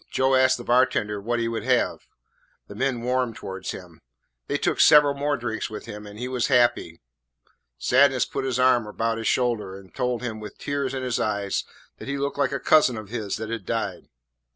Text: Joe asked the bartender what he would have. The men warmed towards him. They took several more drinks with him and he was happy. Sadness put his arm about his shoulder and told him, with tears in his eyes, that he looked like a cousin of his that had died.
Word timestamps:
Joe 0.09 0.33
asked 0.33 0.57
the 0.57 0.63
bartender 0.63 1.21
what 1.21 1.37
he 1.37 1.47
would 1.47 1.61
have. 1.61 2.07
The 2.67 2.73
men 2.73 3.03
warmed 3.03 3.35
towards 3.35 3.69
him. 3.69 4.01
They 4.47 4.57
took 4.57 4.79
several 4.79 5.13
more 5.13 5.37
drinks 5.37 5.69
with 5.69 5.85
him 5.85 6.07
and 6.07 6.17
he 6.17 6.27
was 6.27 6.47
happy. 6.47 7.01
Sadness 7.77 8.25
put 8.25 8.43
his 8.43 8.57
arm 8.57 8.87
about 8.87 9.19
his 9.19 9.27
shoulder 9.27 9.75
and 9.77 9.93
told 9.93 10.23
him, 10.23 10.39
with 10.39 10.57
tears 10.57 10.95
in 10.95 11.03
his 11.03 11.19
eyes, 11.19 11.65
that 11.99 12.07
he 12.07 12.17
looked 12.17 12.39
like 12.39 12.51
a 12.51 12.59
cousin 12.59 12.97
of 12.97 13.09
his 13.09 13.35
that 13.37 13.51
had 13.51 13.63
died. 13.67 14.09